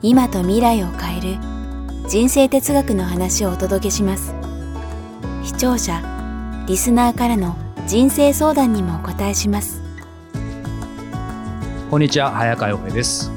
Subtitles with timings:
[0.00, 1.38] 今と未来を変える
[2.08, 4.32] 人生哲学の話をお届けします
[5.42, 6.00] 視聴者
[6.68, 7.56] リスナーからの
[7.88, 9.82] 人生相談にもお答えします
[11.90, 13.32] こんにちは早川洋平です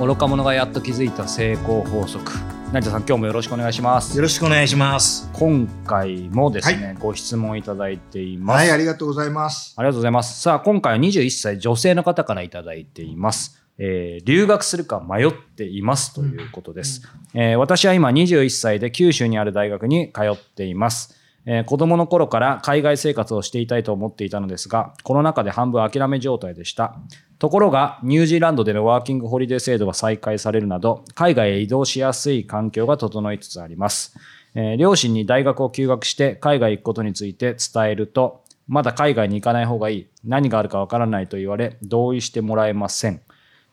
[0.00, 2.32] 愚か者がやっと気づいた成功法則
[2.72, 5.30] 成田さん今日もよろしくお願いしますよろしくお願いします。
[5.32, 9.72] 今回もですね、はご質問いただいています、はい、ありがとうございます。
[9.78, 10.42] ありがとうございます。
[10.42, 13.57] さあ、今回は21歳女性の方からいただいています。
[13.78, 17.02] えー留学するか迷っていますということです。
[17.34, 21.14] えー私は今21歳で九州にある大学に通っています。
[21.46, 26.96] えー子供の頃から海外生活をしていたいと思っていたのですが、コロナ禍で半分諦め状態でした。
[27.38, 34.16] ところが、ニュージーランドでのワーキングホリデー制度が再開されるなど、海外へ移動しやすい環境が整いつつあります。
[34.54, 43.20] えー両親に大学を休学して海外行くことについて伝えると、まだ海外に行かない方がいい、何があるかわからないと言われ、同意してもらえません。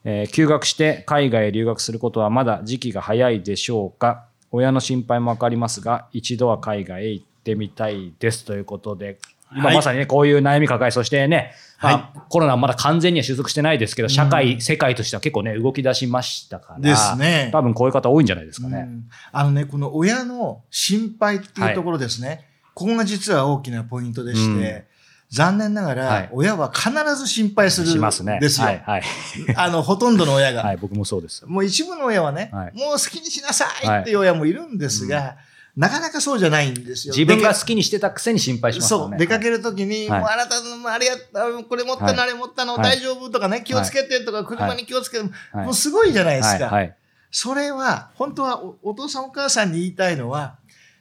[0.08, 4.28] えー休学して海外へ留学することはまだ時期が早いでしょうか？
[4.52, 9.18] 親の心配もわかりますが、一度は海外へ行ってみたいですということで、
[9.52, 9.76] 今はい。
[9.76, 11.94] まさにね、こういう悩み抱え、そしてね、はい。
[11.96, 17.50] まあコロナはまだ完全には収束してないですけど、社会、世界としては結構ね、動き出しましたから、ですね。
[17.52, 18.86] 多分こういう方多いんじゃないですかね。
[18.88, 19.10] うん。
[19.32, 22.46] あのね、この親の心配っていうところですね。
[22.74, 24.95] ここが実は大きなポイントでして、うん
[25.30, 28.38] 残念ながはらい、親は必ず心配するしますね。
[28.38, 28.68] んですよ。
[28.68, 29.04] はい、はい。
[29.58, 30.64] あの、ほとんどの親が。
[30.64, 31.46] はい、僕もそうです。
[31.46, 35.36] もう一部の親はね、はいもう好きにしなさいっていう親もいるんですが、
[35.76, 37.14] なかなかそうじゃないんですよ。
[37.14, 39.18] 自分が出好きにしてたくせに心配しますからそう、ね。
[39.18, 46.66] 出かけるときに、はいもうあなたの、あれやった、これ持ったの、はいあれ持ったの、はい大丈夫とかね、気をつけてとか、車に気をつけて、はいもうすごいじゃないですか。
[46.66, 46.96] はい、はい。
[47.30, 50.56] それは、本当はおお父さんお母さんに言いたいのは、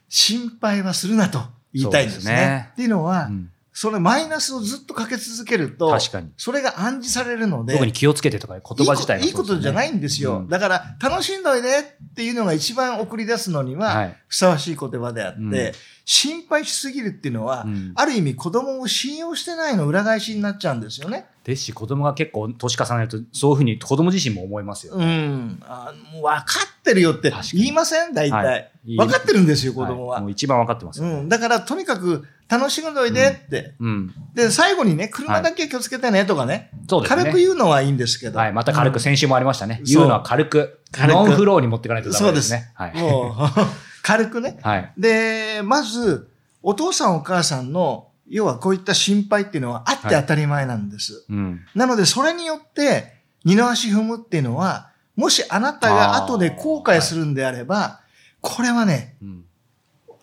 [0.09, 1.41] 心配はするなと
[1.73, 2.23] 言いたいんですね。
[2.23, 6.31] すねっていうのは、うんそのマイナスをずっとかけ続けると、確かに。
[6.37, 10.39] それが暗示されるので、特に気をつけてとか言葉自体がいいことじゃないんですよ。
[10.39, 14.17] うんだから、楽しんどいでっていうのが一番送り出すのには、はい。
[14.29, 15.73] ふさわしい言葉であって、うん
[16.07, 21.27] 心配しすぎるっていうのは、うんある意味子供を信用してないの裏返しになっちゃうんですよね。
[21.45, 24.95] ですし、子供が結構年重ねると、そういうふうに子供自身も思いますよ。
[24.95, 25.63] うん。
[25.67, 28.15] あもう分かってるよって言いません？
[28.15, 30.19] 大体、はい分かってるんですよ、子供は。
[30.19, 31.07] いもう一番分かってますよ。
[31.07, 31.29] うん。
[31.31, 33.73] だから、とにかく楽しむどいでって。
[33.81, 34.15] うん。
[34.35, 37.23] で、最後にね、車だけ気をつけてねとかね、そうですね。
[37.23, 38.39] 軽く言うのはいいんですけど。
[38.39, 38.53] はい。
[38.53, 39.81] また軽く、うん先週もありましたね。
[39.87, 40.81] そう言うのは軽く。
[40.93, 42.71] 軽くノンフローに持っていかないとダメですね。
[42.75, 42.95] はい。
[42.95, 43.35] もう、
[44.03, 44.59] 軽くね。
[44.61, 44.93] はい。
[44.99, 46.29] で、まず、
[46.63, 51.25] お父さんお母さんの、要はこういった心配っていうのはあって当たり前なんです。
[51.29, 51.61] うん。
[51.75, 53.15] なので、それによって、
[53.45, 58.01] 二の足踏むっていうのは、もしあなたが後で後悔するんであれば、
[58.41, 59.45] これはね、うん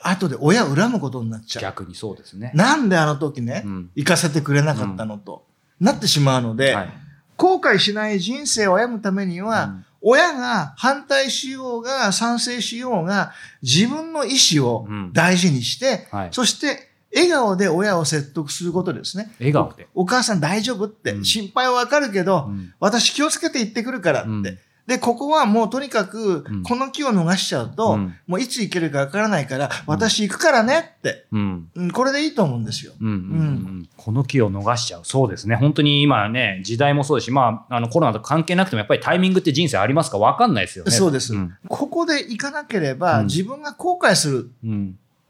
[0.03, 1.61] 後で親を恨むことになっちゃう。
[1.61, 2.51] 逆にそうですね。
[2.55, 5.45] なんであの時ね、うん行かせてくれなかったのと、
[5.79, 6.89] なってしまうので、はい。
[7.37, 19.31] 後悔しない人生を歩むためには、うん親が反対しようが賛成しようが、自分の意思をうん大事にして、はいそして笑顔で親を説得することですね。
[19.39, 19.87] 笑顔で。
[19.93, 24.29] お母さん大丈夫って、うん心配はわかるけど、うん私気をつけて行ってくるからって。
[24.29, 24.57] うん
[24.87, 31.69] で、ここはもうとにかくうん、この気を逃しちゃうと、うんもういつ行けるかわからないから、私行くからねって、うん。
[31.75, 32.93] うん、これでいいと思うんですよ。
[32.99, 35.01] うんこの気を逃しちゃう。
[35.03, 35.55] そうですね。
[35.55, 40.17] 本当に今ね、時代もそうですし、まあ、あのコロナと関係なくてもやっぱりタイミングって人生ありますか？
[40.17, 40.91] 分かんないですよね。
[40.91, 44.49] そうです、んここで行かなければ、うん自分が後悔する。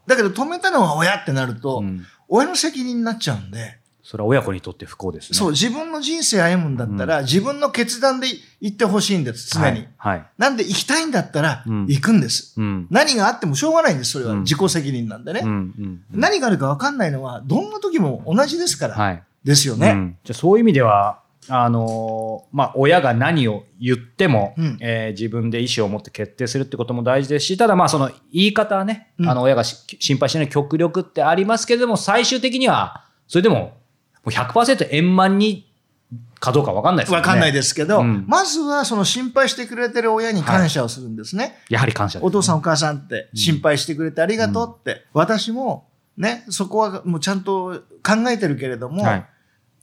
[0.06, 0.08] うん。
[0.08, 2.04] だけど止めたのは親ってなると、うん
[2.34, 5.38] 親の責任になっちゃうんで、それは親子にとって不幸ですね。
[5.38, 8.26] そう、自分の人生歩むんだったら、自分の決断で
[8.58, 9.64] 行ってほしいんです、常に。
[9.66, 9.88] はい。
[9.96, 10.26] はい。
[10.38, 12.54] なんで行きたいんだったら、うん行くんです。
[12.56, 12.86] うん。
[12.90, 14.32] 何があってもしょうがないんです、それは。
[14.32, 15.40] うん自己責任なんでね。
[15.44, 15.56] うんうんう
[15.88, 18.94] ん何があるか分かんないのは、どんな時も同じですから。
[18.94, 19.22] はい。
[19.44, 19.90] ですよね。
[19.90, 33.72] うんじゃあそういう意味では、あのーまあ、親が何を言っても、うんえー自分で意思を持って決定するってことも大事ですし、ただまあその言い方はね、うんあの親がし心配しない極力ってありますけれども、最終的には、それでもも
[34.26, 35.68] う100%円満に
[36.38, 37.22] かどうか分かんないですよね。
[37.22, 41.58] 分かんないですけど、うんまずはその心配してくれてる親に感謝をするんですね。
[41.68, 45.06] やはり感謝ですお父さんお母さんって心配してくれてありがとうって。
[45.12, 49.26] 私もね、そこはもうちゃんと考えてるけれども、はい。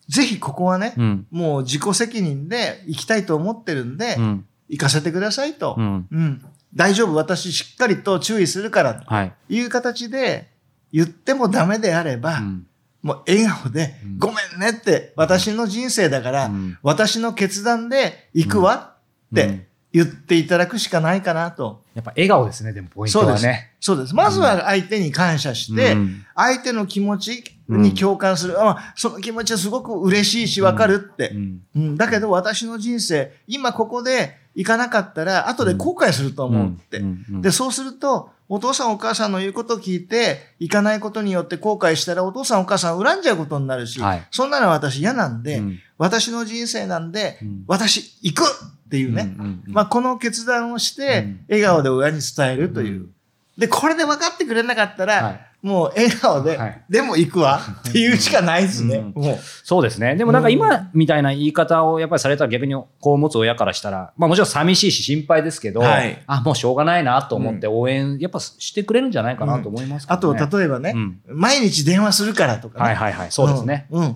[0.09, 1.27] ぜひここはね、うん。
[1.29, 4.45] もう自己責任で行きたいと思ってるんで、うん。
[4.67, 5.75] 行かせてくださいと。
[5.77, 6.07] うん。
[6.11, 6.45] うん。
[6.73, 9.33] 大丈夫、私しっかりと注意するから、はい。
[9.47, 10.49] という形で
[10.91, 12.65] 言ってもダメであれば、うん
[13.01, 18.95] もう笑顔で、うんごめんねって、私の人生だから、うん私の決断で行くわ
[19.31, 21.83] ってうん言っていただくしかないかなと。
[21.95, 23.71] やっぱ笑顔ですね、でもポイントはね。
[23.79, 24.13] そうです。
[24.13, 27.43] まずは相手に感謝して、うん相手の気持ち
[27.77, 28.61] に共感する。
[28.61, 31.61] あその気持ちはすごく嬉しいし、わかるって、うん。
[31.75, 31.97] うん。
[31.97, 36.97] だけど私の人生、今ここで行かなかったら、後で後悔すると思うって。
[36.97, 37.25] うん。
[37.29, 37.41] うん。
[37.41, 44.27] で、そうすると、お父さんお母さんの言うことを聞いて、行かないことによって後悔したら、お父さんお母さん恨んじゃうことになるし、はい。
[44.31, 45.79] そんなのは私嫌なんで、うん。
[45.99, 47.63] 私の人生なんで、うん。
[47.67, 51.45] 私行くっていうね、うんうんうんまあ、この決断をして、うん。
[51.47, 53.01] 笑顔で親に伝えるという。
[53.01, 53.09] うん。
[53.57, 57.59] で、これで分かってくれなかったら、はいもう笑顔で、はいでも行くわ
[57.89, 58.97] っていうしかないですね。
[59.15, 59.37] うん。
[59.63, 60.15] そうですね。
[60.15, 72.85] でもなんか今みたいな言い方をやっぱりされたら逆にこう持つ親からしたら、まあもちろん寂しいし心配ですけど、はいあ、もうしょうがないなと思って応援やっぱしてくれるんじゃないかなと思いますけあと、どね、例えばね、うん毎日電話するからとかね。
[72.85, 73.31] はいはいはい。
[73.31, 73.87] そうですね。
[73.91, 74.15] うん。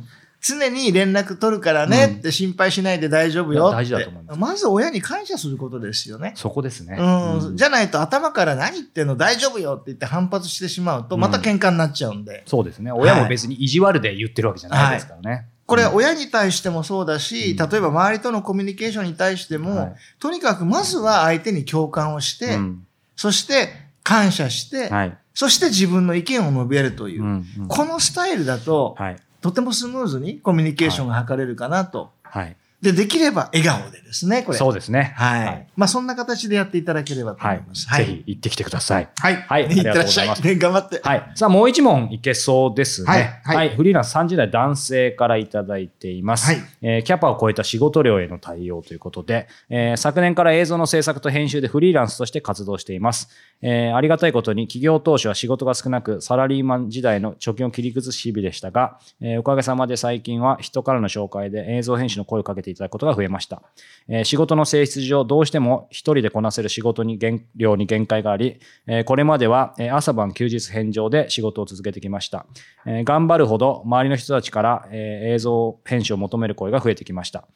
[0.51, 6.33] うん常に連絡取るからねうんって心配しないで大丈夫よ大事だと思いますまず親に感謝することですよね。
[6.35, 6.97] そこですね。
[6.99, 7.57] うん。
[7.57, 12.43] じゃゃないと頭から何言ってんの大丈夫よって言って反発してしまうと、また喧嘩になっちゃうんで。
[12.45, 12.91] そうですね。
[12.91, 15.47] 親も別に意地悪で言ってるわけじゃないですからね。
[15.65, 23.69] これ親に対してもそうだし、うん例えば周りとのコミュニケーションに対しても、はいとにかくまずは相手に共感をして、うんそして
[24.03, 25.17] 感謝して、はい。
[25.33, 29.15] そして自分の意見を述べるという、このスタイルだと、はい。
[29.43, 32.11] とてもスムーズにコミュニケーションが図れるかなと。
[32.23, 32.55] はい。
[32.83, 34.57] で、できれば笑顔でですね、これ。
[34.57, 35.13] そうですね。
[35.15, 35.45] はい。
[35.45, 37.87] はいまあ、そんな形でやっていただければとはい思います。。
[37.97, 39.09] ぜひ行ってきてください。
[39.17, 39.35] はい。
[39.35, 40.29] はいいってらっしゃい。
[40.29, 40.99] ありがとうございね頑張って。
[41.01, 41.31] はい。
[41.35, 43.09] さあ、もう一問いけそうですね。
[43.09, 46.47] はいはいフリーランス30代男性からいただいています。
[46.47, 53.29] はいえーキャパを超えた仕事量への対応ということで、えー昨年から映像の制作と編集でフリーランスとして活動しています。
[53.61, 63.61] えーありがたいことに企業当初は仕事が少なく、サラリーマン時代の貯金を切り崩す日々でしたが、えーおかげさまで最近は人からの紹介で映像編集の声をかけていただくことが増えました。
[64.07, 72.45] えー仕事の性質上、どうしても一人でこなせる仕事に限量に限界があり、えーこれまでは、朝晩休日返上で仕事を続けてきました。
[72.85, 77.47] えー頑張るほど周りの人たちから、えー映像編集を求める声が増えてきました。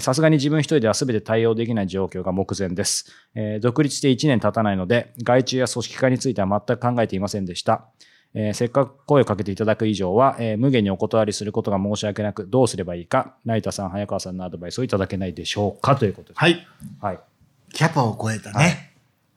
[0.00, 3.12] さすがに自分一人では全て対応できない状況が目前です。
[3.34, 7.86] えー独立して1年経たないので、外注や組織化については全く考えていませんでした。
[8.34, 16.38] えーせっかく声をかけていただく以上は、えー無限にお断りすることが申し訳なく、どうすればいいか、成田さん、早川さんのアドバイスをいただけないでしょうかということです。
[16.38, 16.66] はい。
[17.00, 17.20] はい。
[17.72, 18.54] キャパを超えたね。
[18.54, 18.94] はい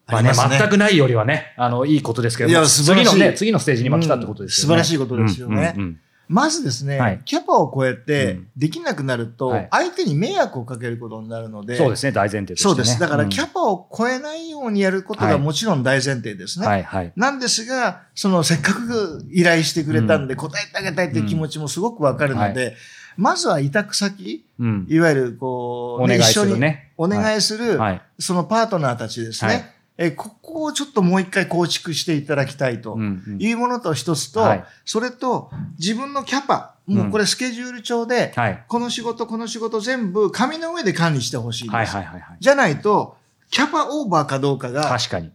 [0.09, 4.75] まあね、ります全くないよりはね、あの、いいことですけどいやも、素晴らしい次のね、次のステージに今来たってことですよね。
[4.75, 12.69] うん素晴らしいことですよねうんうんうんまずですね、はいキャパを超えうてんできなくなるとはい、相手に迷惑をかけることになるので、そうですね、大前提として、ね。
[12.69, 13.00] そうです。
[13.00, 16.68] だから、キャャパを超えないようにやることはいがもちろん大前提ですね。
[16.68, 17.13] はい、はい。
[17.15, 22.75] なんですが、そのせっかく依頼してくれたんで答えてあげたいっていう気持ちもすごくわかるので、
[23.15, 24.85] まずは委託先、うん。
[24.89, 26.91] いわゆるこう、お願いす一緒にるね。
[26.97, 28.01] お願いする、はい。
[28.19, 29.76] そのパートナーたちですね。
[29.97, 38.63] はいえここをちょっともう一回構築していただきたいとうんうんいうものと一つと、はいそれと自分のキャパ、もうこれスケジュール帳で、はい。
[38.67, 41.73] この仕事、この仕事全部紙の上で管理してほしいです。
[41.75, 42.21] はい、はい、はい。
[42.21, 43.17] はいじゃないと、
[43.51, 45.31] キャパオーバーかどうかが確かに。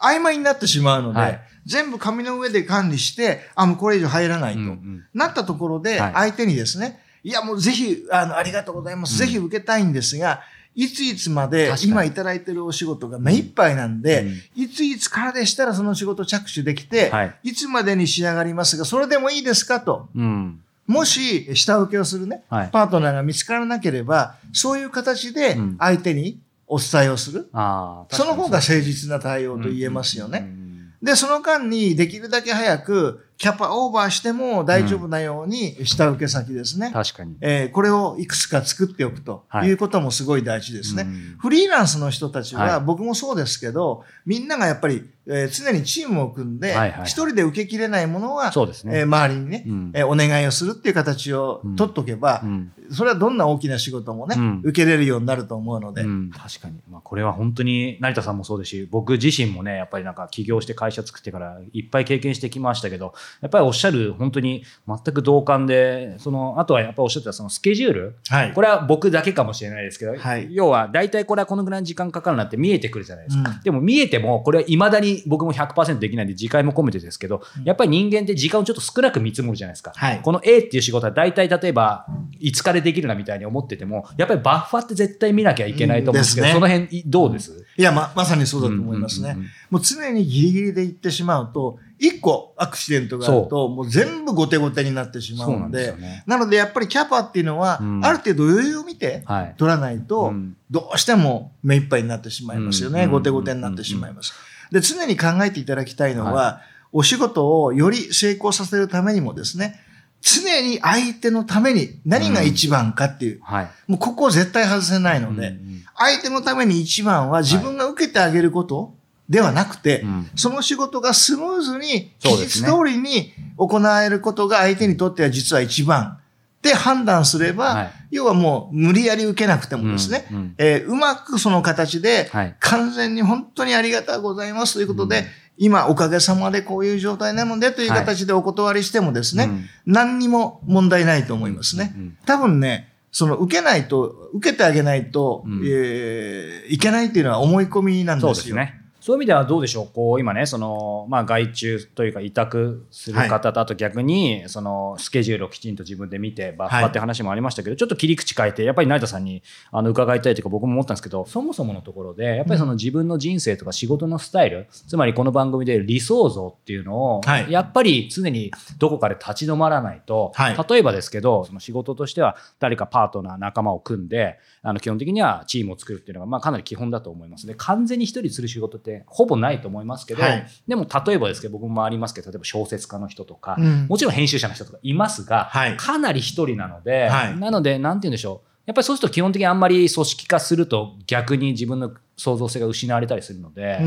[0.00, 4.60] 曖昧になってしまうので、はい全部紙の上で管理して、あ、もうこれ以上入らないと。
[4.60, 9.14] うんうんなったところで、はい相手にですね、い、やもうぜひ、あの、ありがとうございます。
[9.14, 10.42] うんぜひ受けたいんですが、
[10.76, 17.34] いついつまで今いただいてるお仕事が目いっぱいなんで、うんいついつからでしたらその仕事着手できて、はい。
[17.44, 20.08] いつまでに仕上がりますが、それでもいいですかと。
[20.14, 20.60] うん。
[20.86, 22.70] もし、下請けをするね、はい。
[22.70, 27.48] パートナーが見つからなければ、そういう形でうん相手にお伝えをする。
[27.52, 30.38] ああ、その方が誠実な対応にと言えますよね。
[30.40, 30.66] うんうんうん
[31.02, 36.90] で、その間にできるだけ早くキャパオーバーしても大丈夫なように下請け先ですね。
[36.92, 37.36] 確かに。
[37.40, 39.68] えーこれをいくつか作っておくとはい。
[39.68, 41.02] いうこともすごい大事ですね。
[41.02, 41.36] うん。
[41.38, 42.68] フリーランスの人たちはい。
[42.70, 49.00] は僕もそうですけど、みんながやっぱり、えー常にチームを組んではいはい、一人で受けきれないものは、そうですね。
[49.00, 49.90] えー周りにね、うん。
[49.94, 52.72] えーお願いをするっていう形を取っとけばう、ん。
[52.90, 54.60] それはどんな大きな仕事もね、うん。
[54.64, 68.16] 受けれるようになると思うので、うん、確かに、まあ、これは本当に成田さんもそうですし僕自身もねやっぱりなんか起業して会社作ってからいっぱい経験してきましたけどやっぱりおっしゃる本当に全く同感で、その、あとはやっぱりおっしゃってたそのスケジュール。
[68.28, 68.52] はい。
[68.52, 73.50] これは僕だけかもしれないですけど、はい要は大体これはこのぐらいの時間かかるなって見えてくるじゃないですか。
[73.50, 79.92] うんでも見えても、これはいまだに僕も100%できないんで、時間も込めてですけど、やっぱり人間って時間をちょっと少なく見積もるじゃないですか。
[79.94, 82.06] はいこの A っていう仕事は大体例えば
[82.40, 89.30] 5日でできるなみたいに思ってても、やっぱりバッファって絶対見なきゃいけないと思うんですけど、ねその辺いどうです、いや、ま、まさにそうだと思いますね。
[89.30, 96.24] うんうんうんうんもう常にギリギリで行ってしまうと、一個アクシデントがあると、もう全部後手後手になってしまそうので、ですよね。
[96.26, 99.54] なのでやっぱりキャパっていうのは、うんある程度余裕を見てはい。
[99.56, 103.04] 取らないと、うんどうしても目いっぱいになってしまいますよね。
[103.04, 104.32] うん後手後手になってしまいます。
[104.70, 106.60] で、常に考えていただきたいのは、
[106.92, 109.80] お仕事をより成功させるためにもですね、
[110.20, 113.70] 常に相手のために何が一番かっていう、はい。
[113.86, 118.94] もうここを絶対外せないので、うんうん相手のために一番は自分が受けてあげること
[119.30, 120.30] ではなくて、うん。
[120.34, 126.18] その仕事がスムーズに、期日通りに行えることが相手にとっては実は一番
[126.58, 127.90] って判断すれば、はい。
[128.10, 130.54] 要はもう無理やり受けなくてもですね、うんうん。
[130.58, 132.56] えーうまくその形で、はい。
[132.60, 135.24] 完全に本当にありがとうございますということで、
[135.58, 141.92] 今おかげさまでこういう状態なのでという形でお断りしてもですね、うん何にも問題ないと思いますね。
[141.94, 148.34] うんうん多分ね、その受けないと、受けてあげないと、うんえーいけないっていうのは思い込みなんですよ。
[148.34, 148.80] そうですね。
[149.06, 167.52] そういう意味ではどうでしょう、こう今ね、そのまあ、外注というか、委託する方と、あと逆にそのスケジュールをきちんと自分で見て、バッファって話もありましたけど、ちょっと切り口変えて、やっぱり成田さんにあの伺いたいというか、僕も思ったんですけど、そもそものところで、やっぱりその自分の人生とか仕事のスタイル、つまりこの番組で理想像っていうのを、はい。
[167.52, 170.56] やっぱり常にどこかで立ち止まらないと、はい。
[170.68, 177.46] 例えばですけど、その仕事としては誰かパートナー、仲間を組んで、あの基本的にはチームを作るっていうのが、まあ、かなり基本だと思います。
[177.46, 180.46] で、完全に一人する仕事ってほぼないと思いますけど、はい。
[180.66, 183.86] でも例えばですけど、僕もありますけど、例えば小説家の人とか、うん。
[183.88, 185.76] もちろん編集者の人とかいますが、はい。
[185.76, 187.38] かなり一人なので、はい。
[187.38, 188.48] なので、なんて言うんでしょう。
[188.66, 193.78] やっぱりそうすると基本的にあんまり組織化すると逆に自分の創造性が失われたりするので、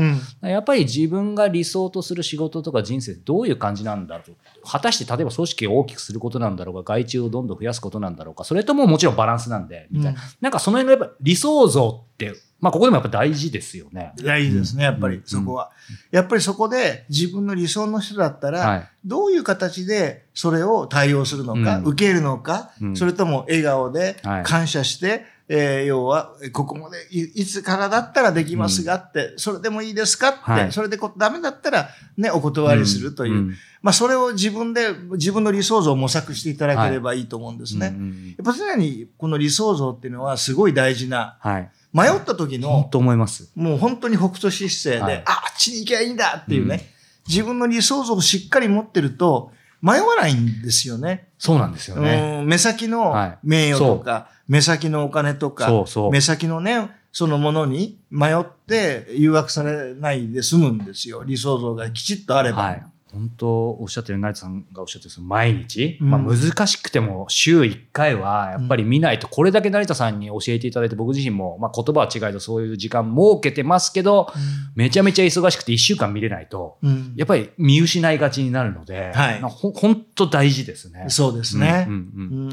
[0.42, 0.48] うん。
[0.48, 10.26] やっぱり自分が理想とする仕事とか人生どういう感じなんだろう果たして例えば組織を大きくすることなんだろうか外注をどんどん増やすことなんだろうかそれとももちろんバランスなんでみたいな、うん。
[10.40, 14.12] なんかその辺のやっぱ理想像って、まあ、ここでもやっぱ大事ですよね。
[14.20, 15.70] いや、いいですね、やっぱり、うんそこは。
[16.10, 18.88] やっぱりそこで自分の理想の人だったら、はい。
[19.04, 21.84] どういう形でそれを対応するのか、うん。
[21.84, 22.96] 受けるのか、うん。
[22.96, 24.42] それとも笑顔ではい。
[24.42, 30.72] 感謝して、えー要は、ここまでいいつからだったらできますがって、それでもいいですかって、はい。
[30.72, 31.88] それでこダメだったら、
[32.18, 33.54] ね、お断りするという、ん。
[33.82, 37.88] まあ、それを自分で、自分の理想像を模索していただければいいと思うんですね。
[37.88, 38.28] うんうん。
[38.28, 43.50] やっぱ常にこの理想像っていうのはすごい大事な、はい迷った時の本、当思います。
[43.54, 46.92] もう本当に北斗七星で、はいあ、あっちに行けばいいんだっていうね、
[47.28, 51.28] 自分の理想像をしっかり持ってると、迷わないんですよね。
[51.38, 52.40] そうなんですよね。
[52.40, 61.24] うん目先のはい名誉とか、目先のお金とか、そうそう目先のね、そのものに迷って誘惑されないで済むんですよ。
[61.24, 62.62] 理想像がきちっとあれば。
[62.62, 62.86] はい。
[63.12, 66.10] 本当おっしゃってる成田さんがおっしゃってる毎日、うん。
[66.10, 74.32] まあ、難しくても週1回はやっぱり見ないと、これだけ成田さんに教えていただいて僕自身も、まあ、言葉は違いとそういう時間設けてますけど
[74.74, 77.14] めちゃめちゃ忙しくて1週間見れないとうん。
[77.16, 79.40] やっぱり見失いがちになるので、はい。
[79.40, 81.06] まあほ本当大事ですね。
[81.08, 81.86] そうですね。
[81.88, 82.48] うんうんうん。
[82.48, 82.52] う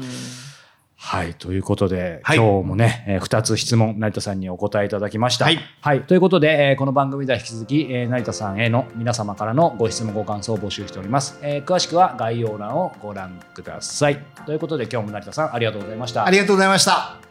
[1.08, 1.32] はい。
[1.32, 5.46] ということで、はい今日もね、えー2つ質問、成田さんにお答えいただきました。
[5.80, 6.02] はい。
[6.02, 11.38] ということで、えーこの番組では引き続き、えー成田さんへの皆様からのご質問、ご感想を募集しております。
[11.40, 14.22] えー詳しくは概要欄をご覧ください。
[14.44, 16.26] ということで、今日も成田さん、ありがとうございました。
[16.26, 17.27] ありがとうございました。